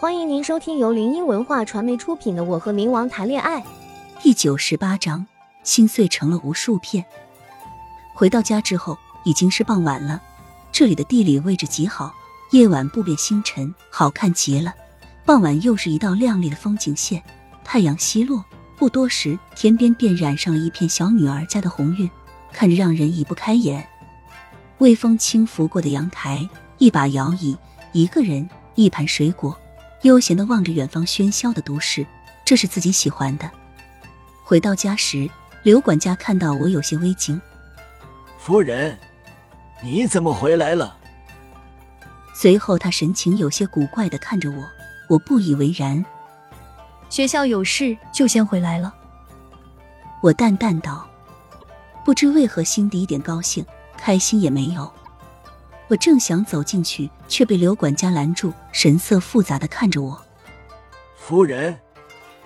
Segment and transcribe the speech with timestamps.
[0.00, 3.60] 欢迎您收听由林音文化传媒出品的《我和冥王谈恋爱》
[4.22, 5.26] 第九十八章，
[5.64, 7.04] 心碎成了无数片。
[8.14, 10.22] 回到家之后，已经是傍晚了。
[10.70, 12.14] 这里的地理位置极好，
[12.52, 14.72] 夜晚不变星辰，好看极了。
[15.24, 17.20] 傍晚又是一道亮丽的风景线，
[17.64, 18.44] 太阳西落，
[18.76, 22.08] 不多时，天边便染上了一片小女儿家的红晕，
[22.52, 23.84] 看着让人移不开眼。
[24.78, 27.58] 微风轻拂过的阳台，一把摇椅，
[27.90, 29.58] 一个人，一盘水果。
[30.02, 32.06] 悠闲的望着远方喧嚣的都市，
[32.44, 33.50] 这是自己喜欢的。
[34.44, 35.28] 回到家时，
[35.62, 37.40] 刘管家看到我有些微惊
[38.38, 38.96] ：“夫人，
[39.82, 40.96] 你怎么回来了？”
[42.32, 44.64] 随后他神情有些古怪的看着我，
[45.08, 46.04] 我不以为然
[47.10, 48.94] ：“学校有事，就先回来了。”
[50.22, 51.08] 我淡淡道，
[52.04, 54.90] 不知为何心底一点高兴、开心也没有。
[55.88, 60.22] 我正想走进去，却被刘管家拦住，神色复杂的看着我。
[61.16, 61.78] 夫人，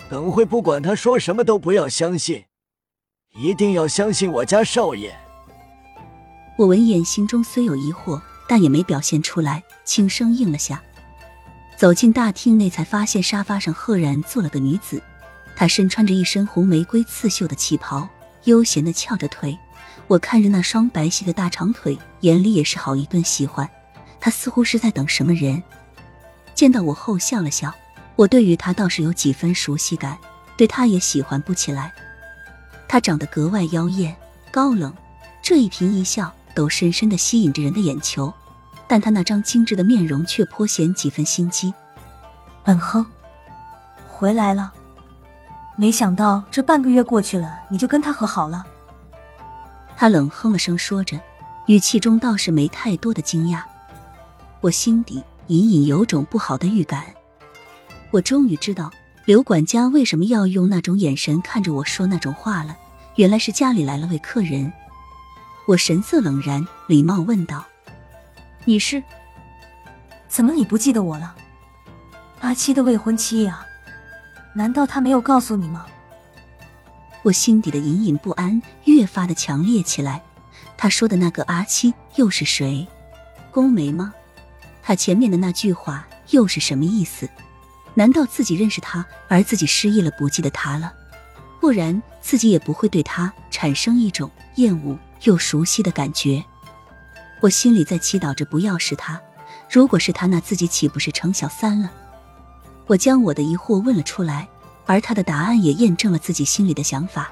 [0.09, 2.45] 等会不管他说什么都不要相信，
[3.35, 5.13] 一定要相信我家少爷。
[6.57, 10.81] 我闻言心中虽有疑惑，但也没表现出来，轻声应了下。
[11.75, 15.01] 走进大厅内，才发现沙发上赫然坐了个女子，
[15.53, 18.07] 她身穿着一身红玫瑰刺绣的旗袍，
[18.45, 19.57] 悠闲的翘着腿。
[20.07, 23.69] 我看着那双白皙的大长腿，眼里也是好一顿喜欢。
[24.19, 25.61] 他似乎是在等什么人。
[26.53, 27.73] 见到我后笑了笑，
[28.15, 30.17] 我对于他倒是有几分熟悉感，
[30.55, 31.93] 对他也喜欢不起来。
[32.87, 34.15] 他长得格外妖艳、
[34.51, 34.93] 高冷，
[35.41, 38.31] 这一颦一笑都深深的吸引着人的眼球。
[38.87, 41.73] 但他那张精致的面容却颇显几分心机。
[42.63, 43.03] 本亨，
[44.07, 44.71] 回来了。
[45.75, 48.63] 没想到这半个月过去了，你就跟他和好了。
[49.95, 51.19] 他冷哼了声，说着，
[51.67, 53.61] 语气中倒是没太多的惊讶。
[54.59, 57.05] 我心底隐隐有种不好的预感。
[58.11, 58.91] 我终于知道
[59.25, 62.77] 刘管家为什么要用那种眼神看着我说那种话了，
[63.15, 64.71] 原来是家里来了位客人。
[65.65, 67.63] 我神色冷然，礼貌问道
[68.65, 69.01] ：“你是？
[70.27, 71.35] 怎么你不记得我了？
[72.41, 73.65] 阿七的未婚妻呀？
[74.53, 75.85] 难道他没有告诉你吗？”
[77.23, 80.21] 我心底的隐隐不安越发的强烈起来。
[80.77, 82.85] 他说的那个阿七又是谁？
[83.51, 84.13] 宫梅吗？
[84.81, 87.29] 他前面的那句话又是什么意思？
[87.93, 90.91] 难道自己认识他，而自己失忆了，不记得他了？
[91.61, 96.43] 不然自己也不会对他产生一种厌恶又熟悉的感觉。
[97.39, 99.21] 我心里在祈祷着，不要是他。
[99.69, 101.89] 如果是他，那自己岂不是成小三了？
[102.87, 104.49] 我将我的疑惑问了出来。
[104.85, 107.31] 而他的答案也验证了自己心里的想法，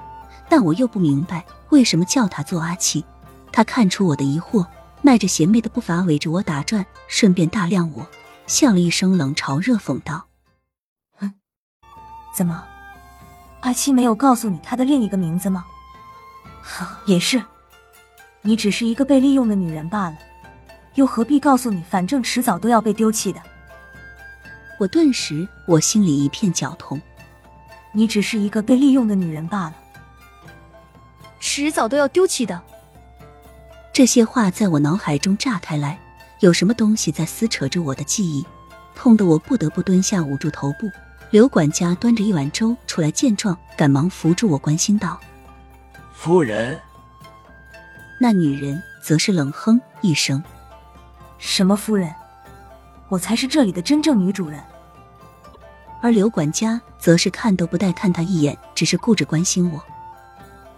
[0.49, 3.03] 但我又不明白为什么叫他做阿七。
[3.51, 4.65] 他看出我的疑惑，
[5.01, 8.07] 迈着邪魅的步伐围着我打转，顺便打量我，
[8.47, 10.27] 笑了一声，冷嘲热讽道
[11.19, 11.33] ：“嗯，
[12.33, 12.63] 怎么，
[13.59, 15.65] 阿七没有告诉你他的另一个名字吗？
[17.05, 17.43] 也是，
[18.41, 20.17] 你只是一个被利用的女人罢了，
[20.95, 21.83] 又何必告诉你？
[21.89, 23.41] 反正迟早都要被丢弃的。”
[24.79, 26.99] 我顿时我心里一片绞痛。
[27.93, 29.75] 你只是一个被利用的女人罢了，
[31.39, 32.61] 迟早都要丢弃的。
[33.91, 35.99] 这些话在我脑海中炸开来，
[36.39, 38.45] 有什么东西在撕扯着我的记忆，
[38.95, 40.89] 痛得我不得不蹲下捂住头部。
[41.29, 45.19] 刘管家端着一碗粥出来，见状赶忙扶住我，关心道
[46.13, 46.79] ：“夫人。”
[48.19, 50.41] 那女人则是冷哼一声
[51.37, 52.13] ：“什么夫人？
[53.09, 54.61] 我才是这里的真正女主人。”
[56.01, 59.81] 而刘管家则是看都不带看他一眼，只是顾着关心我，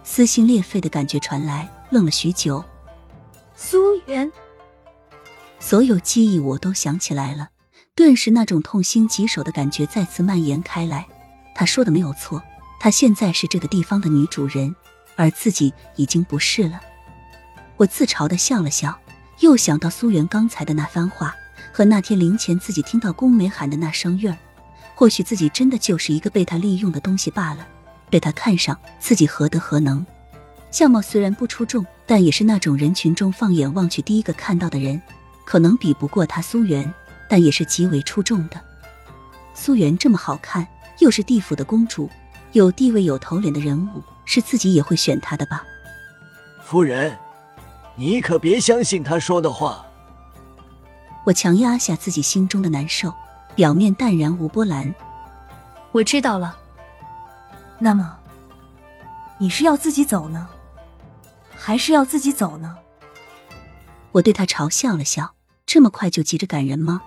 [0.04, 2.62] 撕心裂肺的感觉传来，愣了许久。
[3.56, 4.30] 苏媛，
[5.58, 7.48] 所有记忆我都想起来了，
[7.94, 11.06] 顿时那种痛心疾首的感觉再次蔓延开来。
[11.54, 12.42] 他说的没有错，
[12.78, 14.74] 她现在是这个地方的女主人，
[15.16, 16.80] 而自己已经不是了。
[17.76, 18.98] 我自嘲的笑了笑，
[19.40, 21.34] 又想到苏媛刚才的那番话，
[21.72, 24.36] 和那天灵前自己听到宫梅喊的那声月儿。
[24.94, 27.66] 或许自己真的就是一个被他利用的东西罢了，
[28.10, 30.04] 被他看上，自己何德何能？
[30.70, 35.00] 相貌虽然不出众，但也是那种人群中放眼望去第一个看到的人。
[35.44, 36.92] 可能比不过他苏媛，
[37.28, 38.60] 但也是极为出众的。
[39.52, 40.66] 苏媛这么好看，
[41.00, 42.08] 又是地府的公主，
[42.52, 45.62] 有地位有头脸的人物，是自己也会选她的吧？
[46.64, 47.16] 夫人，
[47.94, 49.84] 你可别相信他说的话。
[51.24, 53.12] 我强压下自己心中的难受。
[53.54, 54.92] 表面淡然无波澜，
[55.92, 56.56] 我知道了。
[57.78, 58.18] 那么，
[59.38, 60.48] 你是要自己走呢，
[61.54, 62.76] 还是要自己走呢？
[64.12, 65.34] 我对他嘲笑了笑，
[65.66, 67.00] 这么快就急着赶人吗？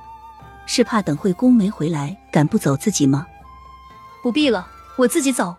[0.65, 3.25] 是怕等会宫没回来赶不走自己吗？
[4.21, 4.67] 不必了，
[4.97, 5.55] 我自己走。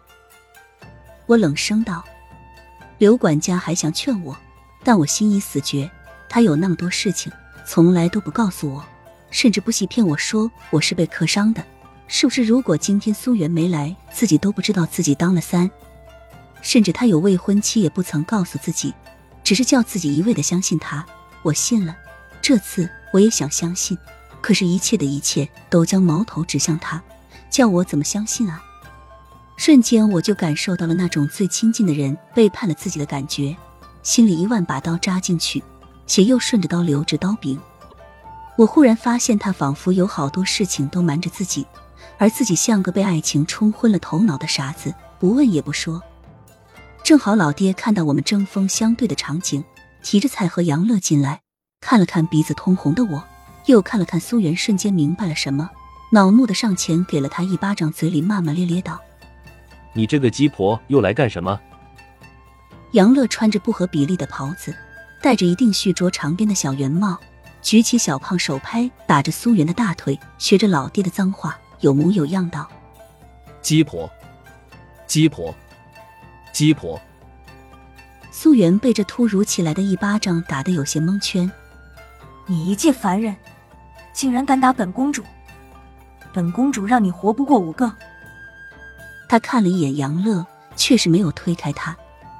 [1.26, 2.04] 我冷声道。
[2.98, 4.36] 刘管家还想劝我，
[4.82, 5.90] 但我心已死绝。
[6.28, 7.32] 他有那么多事情，
[7.66, 8.84] 从来都不告诉我，
[9.30, 11.64] 甚至不惜骗我说我是被磕伤的。
[12.10, 12.42] 是不是？
[12.42, 15.70] 如果今天苏媛没来，自己都不知道自己当了三。
[16.62, 18.94] 甚至他有未婚妻，也不曾告诉自己，
[19.44, 21.04] 只是叫自己一味的相信他。
[21.42, 21.94] 我信了，
[22.40, 23.96] 这次我也想相信，
[24.40, 27.02] 可是，一切的一切都将矛头指向他，
[27.50, 28.64] 叫我怎么相信啊？
[29.58, 33.54] 瞬间，我就感受到了那种最亲近的人背叛了自己的感觉，
[34.02, 35.62] 心里一万把刀扎进去，
[36.06, 37.60] 血又顺着刀流至刀柄。
[38.58, 41.64] 我忽然发现，他仿佛有好多事情都瞒着自己，
[42.18, 46.02] 而自己像个被爱情冲昏了头脑的傻子，不问也不说。
[47.04, 49.62] 正好老爹看到我们针锋相对的场景，
[50.02, 51.40] 提着菜和杨乐进来，
[51.80, 53.22] 看了看鼻子通红的我，
[53.66, 55.70] 又看了看苏媛，瞬间明白了什么，
[56.10, 59.00] 恼怒的上前给了他一巴掌，嘴里骂骂咧咧道
[59.94, 61.60] ：“你这个鸡婆又来干什么？”
[62.90, 64.74] 杨乐穿着不合比例的袍子，
[65.22, 67.16] 戴着一顶续着长边的小圆帽，
[67.60, 72.68] 举起小胖手拍打着苏元的大腿，学着老爹的脏话，有模有样道
[73.60, 74.10] ：“鸡婆，
[75.06, 75.54] 鸡婆。”
[76.50, 77.00] 鸡婆，
[78.32, 81.48] 苏元被这突如其来的一巴掌打得有些蒙圈。
[82.46, 83.36] 你一介凡人，
[84.12, 85.22] 竟然敢打本公主！
[86.32, 87.92] 本公主让你活不过五个。
[89.28, 90.44] 他看了一眼杨乐，
[90.74, 91.96] 却是没有推开他，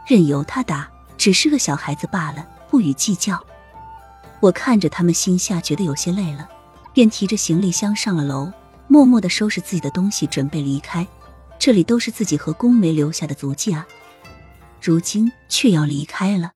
[0.07, 3.41] 任由他打，只是个小孩子罢了，不予计较。
[4.41, 6.49] 我看着他们，心下觉得有些累了，
[6.93, 8.53] 便提着行李箱上了楼，
[8.87, 11.07] 默默的收拾自己的东西，准备离开。
[11.59, 13.87] 这里都是自己和宫梅留下的足迹啊。
[14.81, 16.53] 如今却要离开了，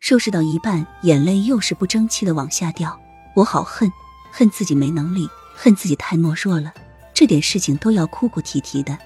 [0.00, 3.00] 收拾到一半，眼泪又是不争气的往下掉。
[3.34, 3.90] 我好恨，
[4.30, 6.74] 恨自己没能力，恨自己太懦弱了，
[7.14, 8.98] 这点事情都要哭哭啼啼的。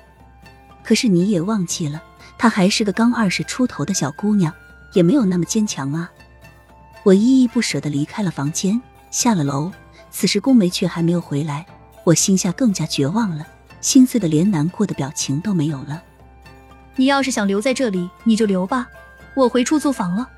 [0.82, 2.02] 可是你也忘记了，
[2.36, 4.52] 她还是个刚二十出头的小姑娘，
[4.92, 6.10] 也没有那么坚强啊。
[7.06, 8.82] 我依依不舍的离开了房间，
[9.12, 9.70] 下了楼。
[10.10, 11.64] 此时宫梅却还没有回来，
[12.02, 13.46] 我心下更加绝望了，
[13.80, 16.02] 心碎的连难过的表情都没有了。
[16.96, 18.88] 你要是想留在这里，你就留吧，
[19.36, 20.28] 我回出租房了。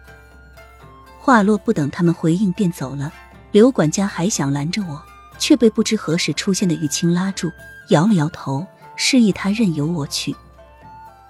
[1.19, 3.11] 话落，不等他们回应，便走了。
[3.50, 5.03] 刘管家还想拦着我，
[5.38, 7.50] 却被不知何时出现的玉清拉住，
[7.88, 10.37] 摇了摇头，示意他任由我去。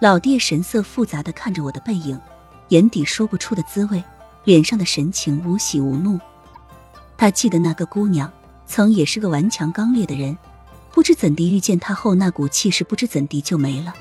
[0.00, 2.20] 老爹神色复杂的看着我的背影，
[2.70, 4.02] 眼底说不出的滋味，
[4.48, 6.18] 脸上的神情无喜无怒。
[7.18, 8.32] 他记得那个姑娘，
[8.66, 10.38] 曾也是个顽强刚烈的人，
[10.90, 13.92] 不知怎地遇见她后，那股气势不知怎地就没了。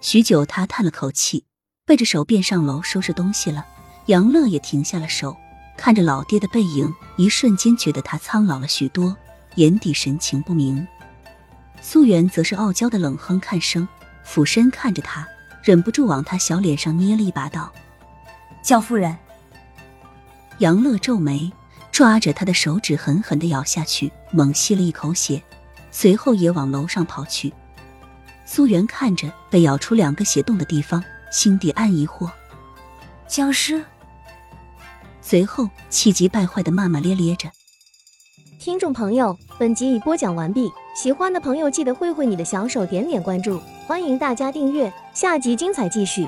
[0.00, 1.44] 许久，他叹了口气，
[1.84, 3.66] 背着手便上楼收拾东西了。
[4.06, 5.36] 杨乐也停下了手，
[5.76, 9.16] 看着老爹的背影，一瞬间觉得他苍老了许多，
[9.56, 10.86] 眼底神情不明。
[11.80, 13.88] 苏媛则是傲娇的冷哼看声，
[14.22, 15.26] 俯身看着他，
[15.64, 17.72] 忍不住往他小脸上捏了一把，道
[18.62, 19.18] ：“叫夫人。”
[20.58, 21.52] 杨乐皱眉，
[21.92, 25.40] 抓着他的手指狠狠的咬下去，猛吸了一口血，
[25.92, 27.52] 随后也往楼上跑去。
[28.44, 32.28] 苏元看着被咬出两个血洞的地方，心底暗疑惑：
[33.28, 33.84] 僵尸。
[35.20, 37.48] 随后气急败坏的骂骂咧咧着。
[38.58, 46.26] 听众朋友，本集已播讲完毕，喜欢的朋友记得挥挥你的小手，点点关注，欢迎大家订阅，下集精彩继续。